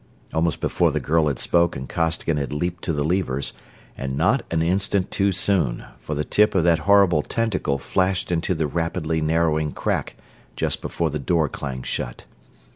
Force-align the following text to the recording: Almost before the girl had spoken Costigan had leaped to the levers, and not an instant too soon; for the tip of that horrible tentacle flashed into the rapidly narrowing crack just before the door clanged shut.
Almost 0.33 0.61
before 0.61 0.89
the 0.89 0.99
girl 0.99 1.27
had 1.27 1.37
spoken 1.37 1.85
Costigan 1.85 2.37
had 2.37 2.51
leaped 2.51 2.83
to 2.85 2.91
the 2.91 3.03
levers, 3.03 3.53
and 3.95 4.17
not 4.17 4.41
an 4.49 4.63
instant 4.63 5.11
too 5.11 5.31
soon; 5.31 5.85
for 5.99 6.15
the 6.15 6.23
tip 6.23 6.55
of 6.55 6.63
that 6.63 6.79
horrible 6.89 7.21
tentacle 7.21 7.77
flashed 7.77 8.31
into 8.31 8.55
the 8.55 8.65
rapidly 8.65 9.21
narrowing 9.21 9.71
crack 9.73 10.15
just 10.55 10.81
before 10.81 11.11
the 11.11 11.19
door 11.19 11.47
clanged 11.47 11.85
shut. 11.85 12.25